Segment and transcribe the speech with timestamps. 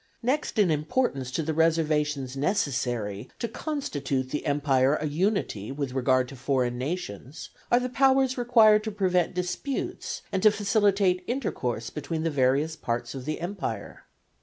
[0.23, 6.27] Next in importance to the reservations necessary to constitute the Empire a Unity with regard
[6.29, 12.23] to foreign nations, are the powers required to prevent disputes and to facilitate intercourse between
[12.23, 14.05] the various parts of the Empire.